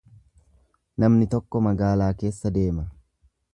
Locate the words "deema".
2.59-2.89